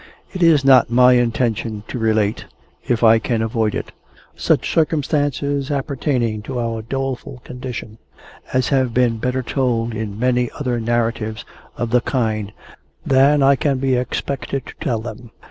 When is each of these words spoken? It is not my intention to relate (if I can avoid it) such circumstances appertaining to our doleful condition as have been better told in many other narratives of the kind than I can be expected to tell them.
It 0.33 0.41
is 0.41 0.65
not 0.65 0.89
my 0.89 1.13
intention 1.13 1.83
to 1.89 1.99
relate 1.99 2.45
(if 2.87 3.03
I 3.03 3.19
can 3.19 3.43
avoid 3.43 3.75
it) 3.75 3.91
such 4.35 4.73
circumstances 4.73 5.69
appertaining 5.69 6.41
to 6.41 6.59
our 6.59 6.81
doleful 6.81 7.39
condition 7.43 7.99
as 8.51 8.69
have 8.69 8.95
been 8.95 9.17
better 9.19 9.43
told 9.43 9.93
in 9.93 10.17
many 10.17 10.49
other 10.57 10.79
narratives 10.79 11.45
of 11.77 11.91
the 11.91 12.01
kind 12.01 12.51
than 13.05 13.43
I 13.43 13.55
can 13.55 13.77
be 13.77 13.93
expected 13.95 14.65
to 14.65 14.73
tell 14.81 15.01
them. 15.01 15.29